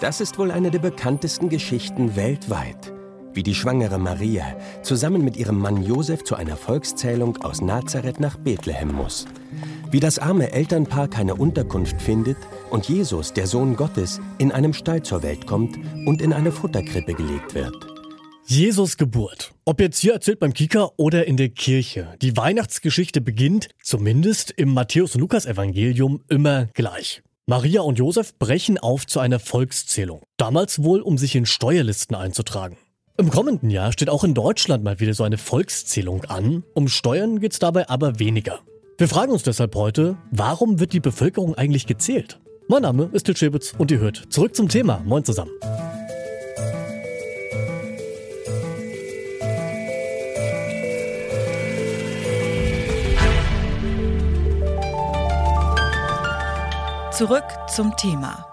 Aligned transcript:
Das 0.00 0.22
ist 0.22 0.38
wohl 0.38 0.50
eine 0.50 0.70
der 0.70 0.78
bekanntesten 0.78 1.50
Geschichten 1.50 2.16
weltweit. 2.16 2.94
Wie 3.34 3.42
die 3.42 3.54
schwangere 3.54 3.98
Maria 3.98 4.56
zusammen 4.82 5.22
mit 5.22 5.36
ihrem 5.36 5.58
Mann 5.58 5.82
Josef 5.82 6.24
zu 6.24 6.36
einer 6.36 6.56
Volkszählung 6.56 7.36
aus 7.42 7.60
Nazareth 7.60 8.18
nach 8.18 8.38
Bethlehem 8.38 8.92
muss. 8.92 9.26
Wie 9.90 10.00
das 10.00 10.18
arme 10.18 10.52
Elternpaar 10.52 11.08
keine 11.08 11.34
Unterkunft 11.34 12.00
findet 12.00 12.38
und 12.70 12.88
Jesus, 12.88 13.34
der 13.34 13.46
Sohn 13.46 13.76
Gottes, 13.76 14.22
in 14.38 14.52
einem 14.52 14.72
Stall 14.72 15.02
zur 15.02 15.22
Welt 15.22 15.46
kommt 15.46 15.76
und 16.06 16.22
in 16.22 16.32
eine 16.32 16.50
Futterkrippe 16.50 17.12
gelegt 17.12 17.54
wird. 17.54 17.74
Jesus 18.46 18.96
Geburt. 18.96 19.52
Ob 19.66 19.80
jetzt 19.80 19.98
hier 19.98 20.14
erzählt 20.14 20.40
beim 20.40 20.54
Kika 20.54 20.90
oder 20.96 21.26
in 21.26 21.36
der 21.36 21.50
Kirche. 21.50 22.14
Die 22.22 22.36
Weihnachtsgeschichte 22.38 23.20
beginnt, 23.20 23.68
zumindest 23.82 24.50
im 24.52 24.72
Matthäus- 24.72 25.14
und 25.14 25.20
Lukas-Evangelium, 25.20 26.22
immer 26.28 26.66
gleich. 26.72 27.22
Maria 27.50 27.80
und 27.80 27.98
Josef 27.98 28.38
brechen 28.38 28.78
auf 28.78 29.08
zu 29.08 29.18
einer 29.18 29.40
Volkszählung. 29.40 30.22
Damals 30.36 30.84
wohl, 30.84 31.00
um 31.00 31.18
sich 31.18 31.34
in 31.34 31.46
Steuerlisten 31.46 32.14
einzutragen. 32.14 32.76
Im 33.16 33.28
kommenden 33.28 33.70
Jahr 33.70 33.90
steht 33.90 34.08
auch 34.08 34.22
in 34.22 34.34
Deutschland 34.34 34.84
mal 34.84 35.00
wieder 35.00 35.14
so 35.14 35.24
eine 35.24 35.36
Volkszählung 35.36 36.24
an. 36.26 36.62
Um 36.74 36.86
Steuern 36.86 37.40
geht's 37.40 37.58
dabei 37.58 37.88
aber 37.88 38.20
weniger. 38.20 38.60
Wir 38.98 39.08
fragen 39.08 39.32
uns 39.32 39.42
deshalb 39.42 39.74
heute, 39.74 40.16
warum 40.30 40.78
wird 40.78 40.92
die 40.92 41.00
Bevölkerung 41.00 41.56
eigentlich 41.56 41.88
gezählt? 41.88 42.38
Mein 42.68 42.82
Name 42.82 43.10
ist 43.12 43.26
Til 43.26 43.36
Schäbitz 43.36 43.74
und 43.76 43.90
ihr 43.90 43.98
hört 43.98 44.26
zurück 44.30 44.54
zum 44.54 44.68
Thema. 44.68 45.02
Moin 45.04 45.24
zusammen. 45.24 45.50
Zurück 57.12 57.42
zum 57.68 57.96
Thema. 57.96 58.46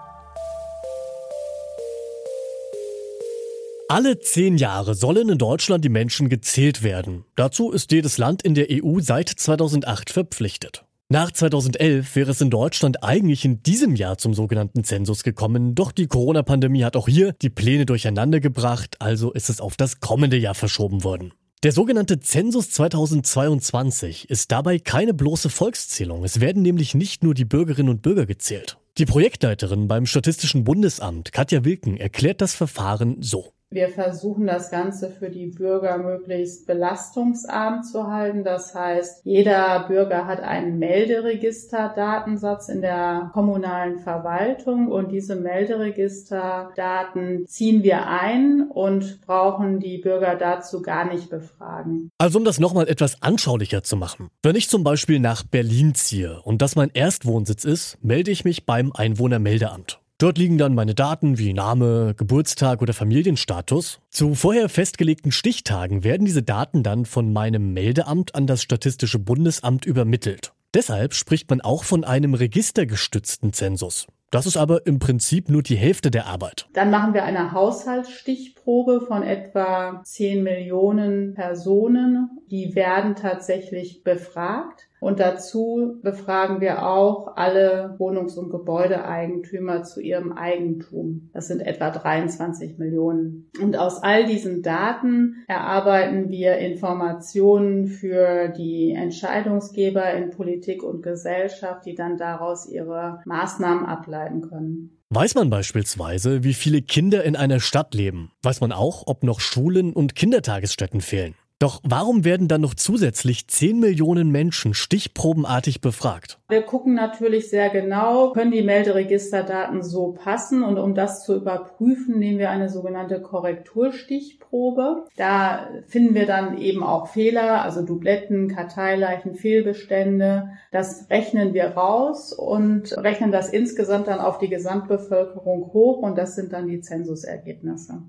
Alle 3.88 4.18
zehn 4.18 4.58
Jahre 4.58 4.96
sollen 4.96 5.28
in 5.28 5.38
Deutschland 5.38 5.84
die 5.84 5.88
Menschen 5.88 6.28
gezählt 6.28 6.82
werden. 6.82 7.24
Dazu 7.36 7.70
ist 7.70 7.92
jedes 7.92 8.18
Land 8.18 8.42
in 8.42 8.54
der 8.54 8.66
EU 8.70 8.98
seit 8.98 9.28
2008 9.28 10.10
verpflichtet. 10.10 10.84
Nach 11.08 11.30
2011 11.30 12.16
wäre 12.16 12.32
es 12.32 12.40
in 12.40 12.50
Deutschland 12.50 13.04
eigentlich 13.04 13.44
in 13.44 13.62
diesem 13.62 13.94
Jahr 13.94 14.18
zum 14.18 14.34
sogenannten 14.34 14.82
Zensus 14.82 15.22
gekommen, 15.22 15.76
doch 15.76 15.92
die 15.92 16.08
Corona-Pandemie 16.08 16.82
hat 16.82 16.96
auch 16.96 17.06
hier 17.06 17.34
die 17.40 17.50
Pläne 17.50 17.86
durcheinander 17.86 18.40
gebracht, 18.40 18.96
also 18.98 19.32
ist 19.32 19.50
es 19.50 19.60
auf 19.60 19.76
das 19.76 20.00
kommende 20.00 20.36
Jahr 20.36 20.56
verschoben 20.56 21.04
worden. 21.04 21.32
Der 21.64 21.72
sogenannte 21.72 22.20
Zensus 22.20 22.70
2022 22.70 24.30
ist 24.30 24.52
dabei 24.52 24.78
keine 24.78 25.12
bloße 25.12 25.50
Volkszählung. 25.50 26.22
Es 26.22 26.38
werden 26.38 26.62
nämlich 26.62 26.94
nicht 26.94 27.24
nur 27.24 27.34
die 27.34 27.44
Bürgerinnen 27.44 27.88
und 27.88 28.00
Bürger 28.00 28.26
gezählt. 28.26 28.78
Die 28.96 29.06
Projektleiterin 29.06 29.88
beim 29.88 30.06
Statistischen 30.06 30.62
Bundesamt, 30.62 31.32
Katja 31.32 31.64
Wilken, 31.64 31.96
erklärt 31.96 32.40
das 32.42 32.54
Verfahren 32.54 33.16
so. 33.22 33.54
Wir 33.70 33.90
versuchen 33.90 34.46
das 34.46 34.70
Ganze 34.70 35.10
für 35.10 35.28
die 35.28 35.48
Bürger 35.48 35.98
möglichst 35.98 36.66
belastungsarm 36.66 37.82
zu 37.82 38.10
halten. 38.10 38.42
Das 38.42 38.74
heißt, 38.74 39.20
jeder 39.24 39.84
Bürger 39.88 40.26
hat 40.26 40.40
einen 40.40 40.78
Melderegisterdatensatz 40.78 42.70
in 42.70 42.80
der 42.80 43.30
kommunalen 43.34 43.98
Verwaltung 43.98 44.88
und 44.88 45.12
diese 45.12 45.36
Melderegisterdaten 45.36 47.46
ziehen 47.46 47.82
wir 47.82 48.06
ein 48.06 48.70
und 48.70 49.20
brauchen 49.26 49.80
die 49.80 49.98
Bürger 49.98 50.36
dazu 50.36 50.80
gar 50.80 51.04
nicht 51.04 51.28
befragen. 51.28 52.08
Also 52.16 52.38
um 52.38 52.46
das 52.46 52.58
nochmal 52.58 52.88
etwas 52.88 53.22
anschaulicher 53.22 53.82
zu 53.82 53.96
machen. 53.96 54.30
Wenn 54.42 54.56
ich 54.56 54.70
zum 54.70 54.82
Beispiel 54.82 55.20
nach 55.20 55.42
Berlin 55.42 55.94
ziehe 55.94 56.40
und 56.42 56.62
das 56.62 56.74
mein 56.74 56.88
Erstwohnsitz 56.94 57.66
ist, 57.66 58.02
melde 58.02 58.30
ich 58.30 58.46
mich 58.46 58.64
beim 58.64 58.92
Einwohnermeldeamt. 58.94 60.00
Dort 60.20 60.36
liegen 60.36 60.58
dann 60.58 60.74
meine 60.74 60.96
Daten 60.96 61.38
wie 61.38 61.52
Name, 61.52 62.12
Geburtstag 62.16 62.82
oder 62.82 62.92
Familienstatus. 62.92 64.00
Zu 64.10 64.34
vorher 64.34 64.68
festgelegten 64.68 65.30
Stichtagen 65.30 66.02
werden 66.02 66.26
diese 66.26 66.42
Daten 66.42 66.82
dann 66.82 67.04
von 67.04 67.32
meinem 67.32 67.72
Meldeamt 67.72 68.34
an 68.34 68.48
das 68.48 68.64
Statistische 68.64 69.20
Bundesamt 69.20 69.86
übermittelt. 69.86 70.52
Deshalb 70.74 71.14
spricht 71.14 71.48
man 71.50 71.60
auch 71.60 71.84
von 71.84 72.02
einem 72.02 72.34
registergestützten 72.34 73.52
Zensus. 73.52 74.08
Das 74.32 74.44
ist 74.44 74.56
aber 74.56 74.86
im 74.86 74.98
Prinzip 74.98 75.48
nur 75.48 75.62
die 75.62 75.76
Hälfte 75.76 76.10
der 76.10 76.26
Arbeit. 76.26 76.68
Dann 76.74 76.90
machen 76.90 77.14
wir 77.14 77.22
eine 77.22 77.52
Haushaltsstichprobe 77.52 79.00
von 79.00 79.22
etwa 79.22 80.02
10 80.02 80.42
Millionen 80.42 81.34
Personen. 81.34 82.28
Die 82.50 82.74
werden 82.74 83.14
tatsächlich 83.14 84.02
befragt. 84.02 84.88
Und 85.00 85.20
dazu 85.20 85.98
befragen 86.02 86.60
wir 86.60 86.86
auch 86.86 87.36
alle 87.36 87.94
Wohnungs- 87.98 88.36
und 88.36 88.50
Gebäudeeigentümer 88.50 89.82
zu 89.84 90.00
ihrem 90.00 90.32
Eigentum. 90.32 91.30
Das 91.32 91.48
sind 91.48 91.60
etwa 91.60 91.90
23 91.90 92.78
Millionen. 92.78 93.50
Und 93.60 93.76
aus 93.76 94.02
all 94.02 94.26
diesen 94.26 94.62
Daten 94.62 95.44
erarbeiten 95.46 96.30
wir 96.30 96.58
Informationen 96.58 97.86
für 97.86 98.48
die 98.48 98.92
Entscheidungsgeber 98.92 100.12
in 100.14 100.30
Politik 100.30 100.82
und 100.82 101.02
Gesellschaft, 101.02 101.86
die 101.86 101.94
dann 101.94 102.16
daraus 102.16 102.68
ihre 102.68 103.20
Maßnahmen 103.24 103.86
ableiten 103.86 104.42
können. 104.42 104.98
Weiß 105.10 105.34
man 105.36 105.48
beispielsweise, 105.48 106.44
wie 106.44 106.52
viele 106.52 106.82
Kinder 106.82 107.24
in 107.24 107.34
einer 107.34 107.60
Stadt 107.60 107.94
leben? 107.94 108.30
Weiß 108.42 108.60
man 108.60 108.72
auch, 108.72 109.04
ob 109.06 109.22
noch 109.22 109.40
Schulen 109.40 109.94
und 109.94 110.14
Kindertagesstätten 110.14 111.00
fehlen? 111.00 111.34
Doch 111.60 111.80
warum 111.82 112.24
werden 112.24 112.46
dann 112.46 112.60
noch 112.60 112.74
zusätzlich 112.74 113.48
10 113.48 113.80
Millionen 113.80 114.30
Menschen 114.30 114.74
stichprobenartig 114.74 115.80
befragt? 115.80 116.38
Wir 116.48 116.62
gucken 116.62 116.94
natürlich 116.94 117.50
sehr 117.50 117.68
genau, 117.68 118.30
können 118.30 118.52
die 118.52 118.62
Melderegisterdaten 118.62 119.82
so 119.82 120.12
passen 120.12 120.62
und 120.62 120.78
um 120.78 120.94
das 120.94 121.24
zu 121.24 121.34
überprüfen, 121.34 122.20
nehmen 122.20 122.38
wir 122.38 122.50
eine 122.50 122.68
sogenannte 122.68 123.20
Korrekturstichprobe. 123.20 125.06
Da 125.16 125.68
finden 125.88 126.14
wir 126.14 126.26
dann 126.26 126.58
eben 126.58 126.84
auch 126.84 127.08
Fehler, 127.08 127.62
also 127.64 127.82
Dubletten, 127.82 128.46
Karteileichen, 128.46 129.34
Fehlbestände. 129.34 130.50
Das 130.70 131.10
rechnen 131.10 131.54
wir 131.54 131.70
raus 131.70 132.32
und 132.32 132.96
rechnen 132.96 133.32
das 133.32 133.48
insgesamt 133.48 134.06
dann 134.06 134.20
auf 134.20 134.38
die 134.38 134.48
Gesamtbevölkerung 134.48 135.72
hoch 135.72 136.02
und 136.02 136.16
das 136.16 136.36
sind 136.36 136.52
dann 136.52 136.68
die 136.68 136.80
Zensusergebnisse. 136.80 138.04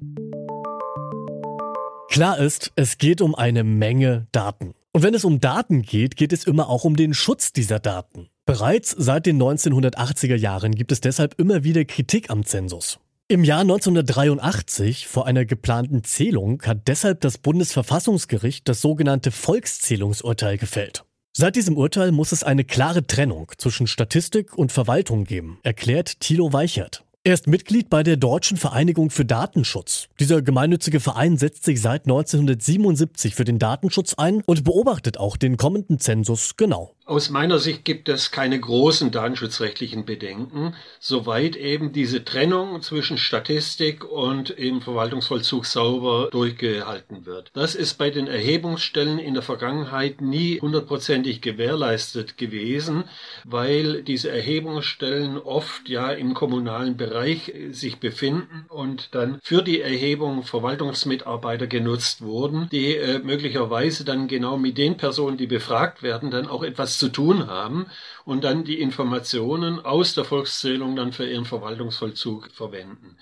Klar 2.10 2.40
ist, 2.40 2.72
es 2.76 2.98
geht 2.98 3.22
um 3.22 3.36
eine 3.36 3.64
Menge 3.64 4.26
Daten. 4.32 4.74
Und 4.92 5.04
wenn 5.04 5.14
es 5.14 5.24
um 5.24 5.40
Daten 5.40 5.84
geht, 5.84 6.16
geht 6.16 6.34
es 6.34 6.44
immer 6.44 6.68
auch 6.68 6.84
um 6.84 6.96
den 6.96 7.14
Schutz 7.14 7.54
dieser 7.54 7.78
Daten. 7.78 8.30
Bereits 8.48 8.96
seit 8.98 9.28
den 9.28 9.40
1980er 9.40 10.36
Jahren 10.36 10.74
gibt 10.74 10.92
es 10.92 11.02
deshalb 11.02 11.40
immer 11.40 11.64
wieder 11.64 11.86
Kritik 11.86 12.32
am 12.32 12.46
Zensus. 12.46 13.00
Im 13.28 13.44
Jahr 13.44 13.62
1983, 13.62 15.08
vor 15.08 15.28
einer 15.28 15.46
geplanten 15.46 16.04
Zählung, 16.04 16.64
hat 16.64 16.88
deshalb 16.88 17.22
das 17.22 17.38
Bundesverfassungsgericht 17.38 18.68
das 18.68 18.82
sogenannte 18.82 19.30
Volkszählungsurteil 19.30 20.58
gefällt. 20.58 21.06
Seit 21.38 21.56
diesem 21.56 21.78
Urteil 21.78 22.12
muss 22.12 22.32
es 22.32 22.44
eine 22.44 22.64
klare 22.64 23.06
Trennung 23.06 23.52
zwischen 23.60 23.86
Statistik 23.86 24.58
und 24.58 24.72
Verwaltung 24.72 25.26
geben, 25.26 25.60
erklärt 25.62 26.20
Thilo 26.22 26.52
Weichert. 26.54 27.06
Er 27.26 27.34
ist 27.34 27.48
Mitglied 27.48 27.90
bei 27.90 28.02
der 28.02 28.16
Deutschen 28.16 28.56
Vereinigung 28.56 29.10
für 29.10 29.26
Datenschutz. 29.26 30.08
Dieser 30.22 30.42
gemeinnützige 30.42 31.02
Verein 31.02 31.38
setzt 31.38 31.66
sich 31.66 31.82
seit 31.82 32.06
1977 32.06 33.36
für 33.36 33.44
den 33.44 33.60
Datenschutz 33.60 34.14
ein 34.14 34.42
und 34.46 34.64
beobachtet 34.64 35.18
auch 35.18 35.36
den 35.36 35.58
kommenden 35.58 36.00
Zensus 36.00 36.56
genau. 36.56 36.96
Aus 37.10 37.32
meiner 37.32 37.58
Sicht 37.58 37.86
gibt 37.86 38.08
es 38.08 38.30
keine 38.30 38.60
großen 38.60 39.10
datenschutzrechtlichen 39.10 40.06
Bedenken, 40.06 40.76
soweit 41.00 41.56
eben 41.56 41.92
diese 41.92 42.24
Trennung 42.24 42.84
zwischen 42.84 43.18
Statistik 43.18 44.06
und 44.06 44.52
eben 44.60 44.80
Verwaltungsvollzug 44.80 45.66
sauber 45.66 46.30
durchgehalten 46.32 47.26
wird. 47.26 47.50
Das 47.54 47.74
ist 47.74 47.96
bei 47.96 48.12
den 48.12 48.28
Erhebungsstellen 48.28 49.18
in 49.18 49.34
der 49.34 49.42
Vergangenheit 49.42 50.22
nie 50.22 50.62
hundertprozentig 50.62 51.42
gewährleistet 51.42 52.38
gewesen, 52.38 53.06
weil 53.44 54.04
diese 54.04 54.30
Erhebungsstellen 54.30 55.40
oft 55.40 55.90
ja 55.90 56.12
im 56.12 56.36
kommunalen 56.36 56.96
Bereich 56.96 57.52
sich 57.72 57.98
befinden 57.98 58.68
und 58.70 59.16
dann 59.16 59.40
für 59.42 59.64
die 59.64 59.82
Erhebung 59.82 60.44
Verwaltungsmitarbeiter 60.44 61.66
genutzt 61.66 62.22
wurden, 62.22 62.70
die 62.72 62.96
äh, 62.96 63.18
möglicherweise 63.18 64.06
dann 64.06 64.28
genau 64.28 64.58
mit 64.58 64.78
den 64.78 64.96
Personen, 64.98 65.38
die 65.38 65.48
befragt 65.48 66.04
werden, 66.04 66.30
dann 66.30 66.46
auch 66.46 66.62
etwas 66.62 66.99
zu 67.00 67.10
tun 67.10 67.48
haben 67.48 67.88
und 68.26 68.44
dann 68.44 68.64
die 68.64 68.80
Informationen 68.80 69.84
aus 69.84 70.14
der 70.14 70.26
Volkszählung 70.26 70.96
dann 70.96 71.14
für 71.14 71.28
ihren 71.28 71.46
Verwaltungsvollzug 71.46 72.52
verwenden. 72.52 73.18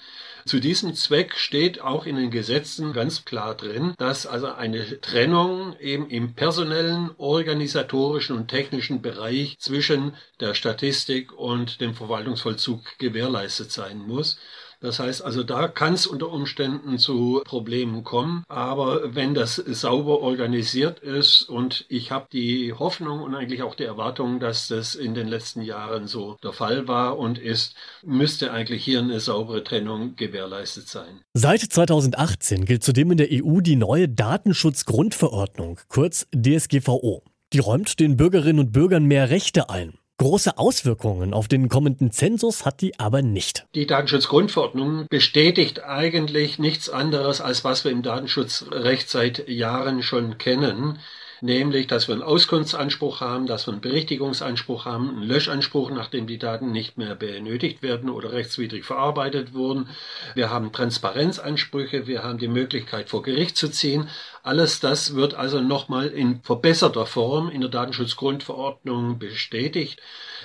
Zu 0.46 0.60
diesem 0.60 0.94
Zweck 0.96 1.36
steht 1.36 1.82
auch 1.82 2.06
in 2.06 2.16
den 2.16 2.32
Gesetzen 2.32 2.94
ganz 2.94 3.26
klar 3.26 3.54
drin, 3.54 3.94
dass 3.98 4.26
also 4.26 4.48
eine 4.48 5.02
Trennung 5.02 5.78
eben 5.80 6.10
im 6.10 6.36
personellen, 6.36 7.12
organisatorischen 7.18 8.36
und 8.36 8.48
technischen 8.48 9.02
Bereich 9.02 9.58
zwischen 9.60 10.14
der 10.40 10.54
Statistik 10.54 11.34
und 11.34 11.82
dem 11.82 11.94
Verwaltungsvollzug 11.94 12.98
gewährleistet 12.98 13.72
sein 13.72 14.00
muss. 14.00 14.40
Das 14.80 15.00
heißt 15.00 15.24
also, 15.24 15.44
da 15.44 15.68
kann 15.68 15.94
es 15.94 16.08
unter 16.08 16.32
Umständen 16.32 16.98
zu 16.98 17.42
Problemen 17.46 18.04
kommen. 18.04 18.44
Aber 18.48 19.16
wenn 19.16 19.34
das 19.34 19.56
sauber 19.56 20.22
organisiert 20.22 21.00
ist 21.00 21.44
und 21.44 21.86
ich 21.90 22.12
habe 22.12 22.28
die 22.32 22.74
Hoffnung 22.74 23.22
und 23.22 23.36
eigentlich 23.36 23.64
auch 23.64 23.76
die 23.76 23.84
Erwartung, 23.84 24.40
dass 24.40 24.68
das 24.68 24.96
in 24.96 25.14
den 25.14 25.28
letzten 25.28 25.62
Jahren 25.62 26.08
so 26.08 26.38
der 26.44 26.54
Fall 26.54 26.88
war 26.88 27.18
und 27.18 27.38
ist, 27.40 27.76
müsste 28.04 28.52
eigentlich 28.52 28.84
hier 28.84 29.00
eine 29.00 29.20
saubere 29.20 29.64
Trennung 29.64 30.16
gewährleistet 30.16 30.88
sein. 30.88 31.22
Seit 31.34 31.62
2018 31.62 32.66
gilt 32.66 32.84
zudem 32.84 33.12
in 33.12 33.18
der 33.18 33.30
EU 33.32 33.62
die 33.62 33.76
neue 33.76 34.10
Datenschutzgrundverordnung, 34.10 35.80
kurz 35.88 36.28
DSGVO. 36.36 37.24
Die 37.54 37.60
räumt 37.60 38.00
den 38.00 38.18
Bürgerinnen 38.18 38.60
und 38.60 38.72
Bürgern 38.74 39.06
mehr 39.06 39.30
Rechte 39.30 39.70
ein. 39.70 39.97
Große 40.20 40.58
Auswirkungen 40.58 41.32
auf 41.32 41.48
den 41.48 41.70
kommenden 41.70 42.12
Zensus 42.12 42.66
hat 42.66 42.82
die 42.82 43.00
aber 43.00 43.22
nicht. 43.22 43.68
Die 43.76 43.86
Datenschutzgrundverordnung 43.86 45.06
bestätigt 45.12 45.84
eigentlich 45.84 46.58
nichts 46.58 46.90
anderes, 46.90 47.40
als 47.40 47.64
was 47.64 47.84
wir 47.84 47.92
im 47.92 48.02
Datenschutzrecht 48.02 49.12
seit 49.12 49.48
Jahren 49.48 50.02
schon 50.02 50.40
kennen 50.40 50.98
nämlich 51.42 51.88
dass 51.88 52.08
wir 52.08 52.14
einen 52.14 52.24
Auskunftsanspruch 52.24 53.22
haben, 53.22 53.48
dass 53.48 53.68
wir 53.68 53.74
einen 53.74 53.82
Berichtigungsanspruch 53.82 54.86
haben, 54.86 55.10
einen 55.10 55.24
Löschanspruch, 55.24 55.92
nachdem 55.92 56.28
die 56.28 56.38
Daten 56.38 56.72
nicht 56.72 56.98
mehr 56.98 57.16
benötigt 57.16 57.82
werden 57.82 58.10
oder 58.10 58.32
rechtswidrig 58.34 58.86
verarbeitet 58.86 59.54
wurden. 59.54 59.90
Wir 60.36 60.50
haben 60.50 60.72
Transparenzansprüche, 60.72 62.08
wir 62.08 62.24
haben 62.24 62.40
die 62.40 62.48
Möglichkeit 62.48 63.10
vor 63.10 63.22
Gericht 63.22 63.58
zu 63.58 63.70
ziehen. 63.70 64.10
Alles 64.48 64.80
das 64.80 65.14
wird 65.14 65.34
also 65.34 65.60
nochmal 65.60 66.08
in 66.08 66.40
verbesserter 66.42 67.06
Form 67.06 67.50
in 67.50 67.60
der 67.60 67.70
Datenschutzgrundverordnung 67.70 69.20
bestätigt. 69.20 70.00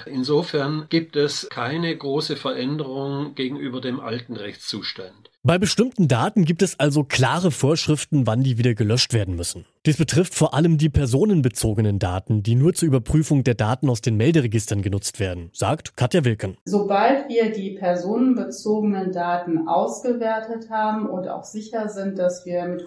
Insofern 0.07 0.87
gibt 0.89 1.15
es 1.15 1.47
keine 1.51 1.97
große 1.97 2.35
Veränderung 2.35 3.37
gegenüber 3.37 3.81
dem 3.81 4.01
alten 4.01 4.35
Rechtszustand. 4.35 5.31
Bei 5.45 5.59
bestimmten 5.59 6.07
Daten 6.07 6.45
gibt 6.45 6.63
es 6.63 6.79
also 6.79 7.03
klare 7.03 7.51
Vorschriften, 7.51 8.29
wann 8.29 8.45
die 8.45 8.59
wieder 8.59 8.75
gelöscht 8.75 9.13
werden 9.13 9.35
müssen. 9.35 9.67
Dies 9.85 9.97
betrifft 9.97 10.37
vor 10.37 10.55
allem 10.55 10.79
die 10.79 10.89
personenbezogenen 10.89 11.99
Daten, 11.99 12.45
die 12.45 12.55
nur 12.55 12.75
zur 12.75 12.87
Überprüfung 12.87 13.43
der 13.43 13.57
Daten 13.57 13.91
aus 13.91 14.01
den 14.01 14.17
Melderegistern 14.17 14.83
genutzt 14.83 15.19
werden, 15.19 15.51
sagt 15.53 15.97
Katja 15.97 16.25
Wilken. 16.25 16.57
Sobald 16.65 17.29
wir 17.29 17.51
die 17.51 17.71
personenbezogenen 17.73 19.11
Daten 19.11 19.67
ausgewertet 19.67 20.71
haben 20.71 21.09
und 21.09 21.27
auch 21.27 21.43
sicher 21.43 21.89
sind, 21.89 22.21
dass 22.21 22.47
wir 22.47 22.65
mit 22.67 22.85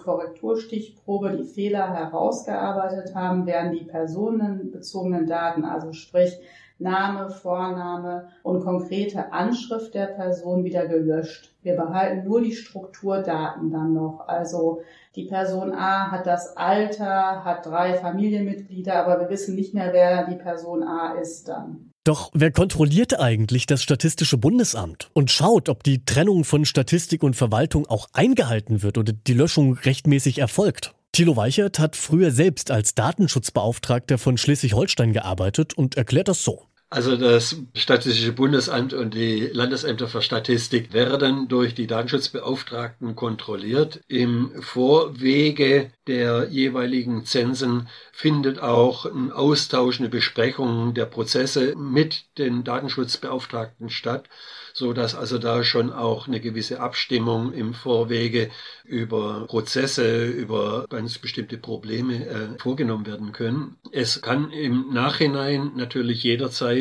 Korrekturstichprobe 1.06 1.36
die 1.36 1.44
Fehler 1.44 1.94
herausgearbeitet 1.94 3.14
haben, 3.14 3.46
werden 3.46 3.72
die 3.72 3.84
personenbezogenen 3.84 5.26
Daten, 5.26 5.64
also 5.64 5.92
sprich 5.92 6.36
Name, 6.78 7.30
Vorname 7.30 8.28
und 8.42 8.60
konkrete 8.60 9.32
Anschrift 9.32 9.94
der 9.94 10.08
Person 10.08 10.64
wieder 10.64 10.86
gelöscht. 10.86 11.54
Wir 11.62 11.74
behalten 11.74 12.28
nur 12.28 12.42
die 12.42 12.52
Strukturdaten 12.52 13.70
dann 13.70 13.94
noch. 13.94 14.28
Also 14.28 14.82
die 15.14 15.24
Person 15.24 15.72
A 15.72 16.10
hat 16.10 16.26
das 16.26 16.54
Alter, 16.58 17.44
hat 17.44 17.64
drei 17.64 17.94
Familienmitglieder, 17.94 18.94
aber 18.94 19.20
wir 19.20 19.30
wissen 19.30 19.54
nicht 19.54 19.72
mehr, 19.72 19.94
wer 19.94 20.26
die 20.26 20.36
Person 20.36 20.82
A 20.82 21.14
ist 21.14 21.48
dann. 21.48 21.92
Doch 22.04 22.30
wer 22.34 22.52
kontrolliert 22.52 23.18
eigentlich 23.18 23.66
das 23.66 23.82
Statistische 23.82 24.36
Bundesamt 24.36 25.10
und 25.14 25.30
schaut, 25.30 25.68
ob 25.68 25.82
die 25.82 26.04
Trennung 26.04 26.44
von 26.44 26.64
Statistik 26.64 27.22
und 27.22 27.34
Verwaltung 27.34 27.86
auch 27.86 28.06
eingehalten 28.12 28.82
wird 28.82 28.98
oder 28.98 29.12
die 29.12 29.34
Löschung 29.34 29.72
rechtmäßig 29.72 30.38
erfolgt? 30.38 30.94
Thilo 31.16 31.34
Weichert 31.34 31.78
hat 31.78 31.96
früher 31.96 32.30
selbst 32.30 32.70
als 32.70 32.94
Datenschutzbeauftragter 32.94 34.18
von 34.18 34.36
Schleswig-Holstein 34.36 35.14
gearbeitet 35.14 35.72
und 35.72 35.96
erklärt 35.96 36.28
das 36.28 36.44
so. 36.44 36.66
Also 36.88 37.16
das 37.16 37.56
Statistische 37.74 38.32
Bundesamt 38.32 38.94
und 38.94 39.14
die 39.14 39.40
Landesämter 39.52 40.06
für 40.06 40.22
Statistik 40.22 40.92
werden 40.92 41.48
durch 41.48 41.74
die 41.74 41.88
Datenschutzbeauftragten 41.88 43.16
kontrolliert. 43.16 44.00
Im 44.06 44.52
Vorwege 44.62 45.90
der 46.06 46.48
jeweiligen 46.48 47.24
Zensen 47.24 47.88
findet 48.12 48.60
auch 48.60 49.04
ein 49.04 49.32
Austausch, 49.32 49.98
eine 49.98 50.08
Besprechung 50.08 50.94
der 50.94 51.06
Prozesse 51.06 51.74
mit 51.76 52.26
den 52.38 52.62
Datenschutzbeauftragten 52.62 53.90
statt 53.90 54.28
so 54.76 54.92
dass 54.92 55.14
also 55.14 55.38
da 55.38 55.64
schon 55.64 55.90
auch 55.90 56.28
eine 56.28 56.38
gewisse 56.38 56.80
Abstimmung 56.80 57.54
im 57.54 57.72
Vorwege 57.72 58.50
über 58.84 59.46
Prozesse, 59.46 60.26
über 60.26 60.84
ganz 60.90 61.16
bestimmte 61.16 61.56
Probleme 61.56 62.26
äh, 62.26 62.58
vorgenommen 62.58 63.06
werden 63.06 63.32
können. 63.32 63.76
Es 63.90 64.20
kann 64.20 64.50
im 64.50 64.92
Nachhinein 64.92 65.72
natürlich 65.76 66.22
jederzeit 66.22 66.75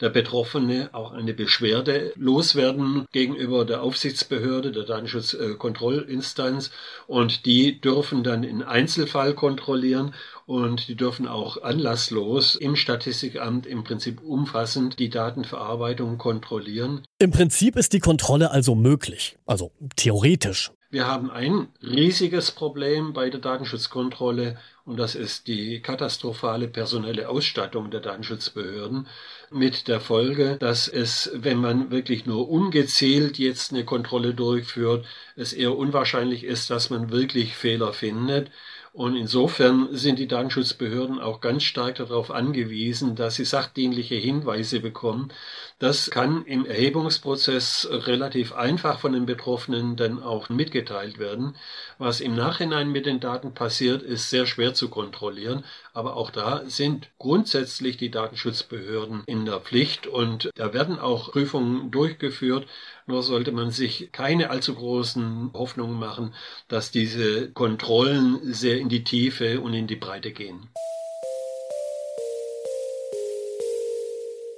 der 0.00 0.10
Betroffene 0.10 0.90
auch 0.92 1.12
eine 1.12 1.34
Beschwerde 1.34 2.12
loswerden 2.16 3.06
gegenüber 3.12 3.64
der 3.64 3.82
Aufsichtsbehörde, 3.82 4.72
der 4.72 4.84
Datenschutzkontrollinstanz 4.84 6.70
und 7.06 7.46
die 7.46 7.80
dürfen 7.80 8.22
dann 8.22 8.44
in 8.44 8.62
Einzelfall 8.62 9.34
kontrollieren 9.34 10.14
und 10.46 10.88
die 10.88 10.96
dürfen 10.96 11.28
auch 11.28 11.62
anlasslos 11.62 12.56
im 12.56 12.76
Statistikamt 12.76 13.66
im 13.66 13.84
Prinzip 13.84 14.20
umfassend 14.20 14.98
die 14.98 15.08
Datenverarbeitung 15.08 16.18
kontrollieren. 16.18 17.02
Im 17.18 17.30
Prinzip 17.30 17.76
ist 17.76 17.92
die 17.92 18.00
Kontrolle 18.00 18.50
also 18.50 18.74
möglich, 18.74 19.36
also 19.46 19.72
theoretisch. 19.96 20.70
Wir 20.92 21.06
haben 21.06 21.30
ein 21.30 21.68
riesiges 21.82 22.50
Problem 22.50 23.12
bei 23.12 23.30
der 23.30 23.38
Datenschutzkontrolle 23.38 24.58
und 24.90 24.96
das 24.96 25.14
ist 25.14 25.46
die 25.46 25.80
katastrophale 25.80 26.66
personelle 26.66 27.28
Ausstattung 27.28 27.92
der 27.92 28.00
Datenschutzbehörden 28.00 29.06
mit 29.48 29.86
der 29.86 30.00
Folge, 30.00 30.56
dass 30.58 30.88
es, 30.88 31.30
wenn 31.32 31.58
man 31.58 31.92
wirklich 31.92 32.26
nur 32.26 32.48
ungezielt 32.48 33.38
jetzt 33.38 33.72
eine 33.72 33.84
Kontrolle 33.84 34.34
durchführt, 34.34 35.06
es 35.36 35.52
eher 35.52 35.76
unwahrscheinlich 35.76 36.42
ist, 36.42 36.70
dass 36.70 36.90
man 36.90 37.12
wirklich 37.12 37.54
Fehler 37.54 37.92
findet. 37.92 38.50
Und 38.92 39.14
insofern 39.14 39.88
sind 39.96 40.18
die 40.18 40.26
Datenschutzbehörden 40.26 41.20
auch 41.20 41.40
ganz 41.40 41.62
stark 41.62 41.94
darauf 41.96 42.32
angewiesen, 42.32 43.14
dass 43.14 43.36
sie 43.36 43.44
sachdienliche 43.44 44.16
Hinweise 44.16 44.80
bekommen. 44.80 45.32
Das 45.78 46.10
kann 46.10 46.44
im 46.44 46.66
Erhebungsprozess 46.66 47.86
relativ 47.88 48.52
einfach 48.52 48.98
von 48.98 49.12
den 49.12 49.26
Betroffenen 49.26 49.96
dann 49.96 50.20
auch 50.20 50.48
mitgeteilt 50.48 51.18
werden. 51.18 51.56
Was 51.98 52.20
im 52.20 52.34
Nachhinein 52.34 52.90
mit 52.90 53.06
den 53.06 53.20
Daten 53.20 53.54
passiert, 53.54 54.02
ist 54.02 54.28
sehr 54.28 54.46
schwer 54.46 54.74
zu 54.74 54.88
kontrollieren. 54.90 55.64
Aber 55.92 56.16
auch 56.16 56.30
da 56.30 56.62
sind 56.66 57.10
grundsätzlich 57.18 57.96
die 57.96 58.10
Datenschutzbehörden 58.10 59.22
in 59.26 59.44
der 59.44 59.60
Pflicht 59.60 60.06
und 60.06 60.50
da 60.54 60.72
werden 60.72 60.98
auch 60.98 61.32
Prüfungen 61.32 61.90
durchgeführt. 61.90 62.66
Nur 63.06 63.22
sollte 63.22 63.52
man 63.52 63.70
sich 63.70 64.10
keine 64.12 64.50
allzu 64.50 64.74
großen 64.74 65.50
Hoffnungen 65.52 65.98
machen, 65.98 66.34
dass 66.68 66.90
diese 66.90 67.50
Kontrollen 67.50 68.40
sehr 68.52 68.78
in 68.78 68.88
die 68.88 69.04
Tiefe 69.04 69.60
und 69.60 69.74
in 69.74 69.86
die 69.86 69.96
Breite 69.96 70.30
gehen. 70.30 70.68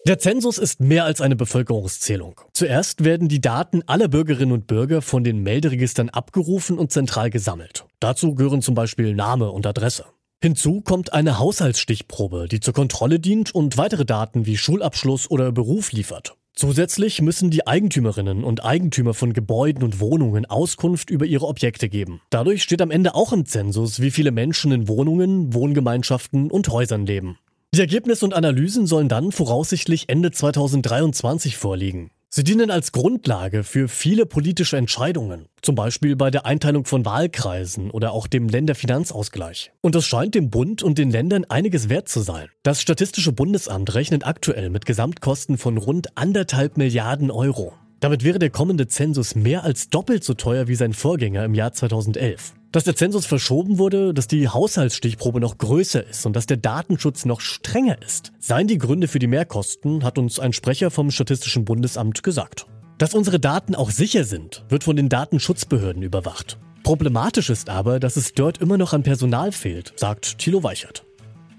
Der 0.05 0.19
Zensus 0.19 0.59
ist 0.59 0.81
mehr 0.81 1.05
als 1.05 1.21
eine 1.21 1.37
Bevölkerungszählung. 1.37 2.41
Zuerst 2.53 3.05
werden 3.05 3.29
die 3.29 3.41
Daten 3.41 3.83
aller 3.87 4.09
Bürgerinnen 4.09 4.51
und 4.51 4.67
Bürger 4.67 5.01
von 5.01 5.23
den 5.23 5.45
Melderegistern 5.45 6.09
abgerufen 6.09 6.77
und 6.77 6.91
zentral 6.91 7.31
gesammelt. 7.31 7.85
Dazu 8.01 8.35
gehören 8.35 8.63
zum 8.63 8.75
Beispiel 8.75 9.15
Name 9.15 9.53
und 9.53 9.65
Adresse. 9.65 10.05
Hinzu 10.43 10.81
kommt 10.81 11.13
eine 11.13 11.39
Haushaltsstichprobe, 11.39 12.49
die 12.51 12.59
zur 12.59 12.75
Kontrolle 12.75 13.21
dient 13.21 13.55
und 13.55 13.77
weitere 13.77 14.05
Daten 14.05 14.45
wie 14.45 14.57
Schulabschluss 14.57 15.31
oder 15.31 15.53
Beruf 15.53 15.93
liefert. 15.93 16.35
Zusätzlich 16.53 17.23
müssen 17.23 17.51
die 17.51 17.69
Eigentümerinnen 17.69 18.43
und 18.43 18.65
Eigentümer 18.65 19.15
von 19.15 19.35
Gebäuden 19.35 19.85
und 19.85 20.01
Wohnungen 20.01 20.45
Auskunft 20.45 21.11
über 21.11 21.27
ihre 21.27 21.47
Objekte 21.47 21.89
geben. 21.89 22.23
Dadurch 22.31 22.65
steht 22.65 22.83
am 22.83 22.91
Ende 22.91 23.15
auch 23.15 23.33
im 23.33 23.47
Zensus, 23.47 24.01
wie 24.01 24.11
viele 24.11 24.33
Menschen 24.33 24.73
in 24.73 24.89
Wohnungen, 24.89 25.55
Wohngemeinschaften 25.55 26.51
und 26.51 26.69
Häusern 26.71 27.07
leben. 27.07 27.39
Die 27.73 27.81
Ergebnisse 27.81 28.25
und 28.25 28.35
Analysen 28.35 28.89
sollen 28.89 29.09
dann 29.09 29.31
voraussichtlich 29.31 30.09
Ende 30.09 30.33
2023 30.33 31.57
vorliegen. 31.57 32.11
Sie 32.35 32.45
dienen 32.45 32.71
als 32.71 32.93
Grundlage 32.93 33.63
für 33.63 33.89
viele 33.89 34.25
politische 34.25 34.79
Entscheidungen, 34.79 35.49
zum 35.61 35.75
Beispiel 35.75 36.17
bei 36.17 36.31
der 36.31 36.47
Einteilung 36.47 36.87
von 36.87 37.05
Wahlkreisen 37.05 37.91
oder 37.91 38.13
auch 38.13 38.27
dem 38.27 38.49
Länderfinanzausgleich. 38.49 39.71
Und 39.83 39.95
das 39.95 40.07
scheint 40.07 40.35
dem 40.35 40.49
Bund 40.49 40.83
und 40.83 40.97
den 40.97 41.11
Ländern 41.11 41.45
einiges 41.45 41.91
wert 41.91 42.09
zu 42.09 42.21
sein. 42.21 42.49
Das 42.63 42.81
Statistische 42.81 43.33
Bundesamt 43.33 43.93
rechnet 43.95 44.27
aktuell 44.27 44.71
mit 44.71 44.87
Gesamtkosten 44.87 45.59
von 45.59 45.77
rund 45.77 46.17
anderthalb 46.17 46.79
Milliarden 46.79 47.31
Euro. 47.31 47.75
Damit 48.01 48.25
wäre 48.25 48.39
der 48.39 48.49
kommende 48.49 48.89
Zensus 48.89 49.35
mehr 49.35 49.63
als 49.63 49.91
doppelt 49.91 50.25
so 50.25 50.33
teuer 50.33 50.69
wie 50.69 50.75
sein 50.75 50.95
Vorgänger 50.95 51.45
im 51.45 51.53
Jahr 51.53 51.75
2011. 51.75 52.55
Dass 52.73 52.85
der 52.85 52.97
Zensus 52.97 53.27
verschoben 53.27 53.77
wurde, 53.77 54.15
dass 54.15 54.29
die 54.29 54.49
Haushaltsstichprobe 54.49 55.41
noch 55.41 55.59
größer 55.59 56.07
ist 56.07 56.25
und 56.25 56.35
dass 56.35 56.47
der 56.47 56.57
Datenschutz 56.57 57.27
noch 57.27 57.43
strenger 57.43 58.01
ist, 58.01 58.33
seien 58.39 58.67
die 58.67 58.79
Gründe 58.79 59.09
für 59.09 59.19
die 59.19 59.27
Mehrkosten, 59.27 60.03
hat 60.03 60.17
uns 60.17 60.41
ein 60.41 60.55
Sprecher 60.55 60.91
vom 60.91 61.11
Statistischen 61.11 61.67
Bundesamt 61.67 62.23
gesagt. 62.23 62.67
Dass 62.97 63.13
unsere 63.13 63.39
Daten 63.39 63.75
auch 63.75 63.91
sicher 63.91 64.25
sind, 64.25 64.65
wird 64.71 64.85
von 64.85 64.97
den 64.97 65.11
Datenschutzbehörden 65.11 66.03
überwacht. 66.03 66.59
Problematisch 66.83 67.51
ist 67.51 67.69
aber, 67.69 68.01
dass 68.01 68.17
es 68.17 68.33
dort 68.33 68.59
immer 68.59 68.79
noch 68.79 68.95
an 68.95 69.03
Personal 69.03 69.53
fehlt, 69.53 69.93
sagt 69.97 70.39
Thilo 70.39 70.63
Weichert. 70.63 71.05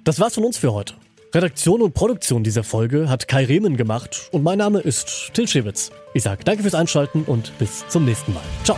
Das 0.03 0.19
war's 0.19 0.33
von 0.33 0.45
uns 0.45 0.57
für 0.57 0.73
heute. 0.73 0.95
Redaktion 1.33 1.83
und 1.83 1.93
Produktion 1.93 2.43
dieser 2.43 2.63
Folge 2.63 3.07
hat 3.07 3.27
Kai 3.27 3.45
Rehmen 3.45 3.77
gemacht 3.77 4.29
und 4.31 4.41
mein 4.41 4.57
Name 4.57 4.79
ist 4.79 5.31
Till 5.33 5.47
Schewitz. 5.47 5.91
Ich 6.15 6.23
sage 6.23 6.43
danke 6.43 6.63
fürs 6.63 6.75
Einschalten 6.75 7.23
und 7.23 7.55
bis 7.59 7.87
zum 7.87 8.05
nächsten 8.05 8.33
Mal. 8.33 8.43
Ciao. 8.63 8.77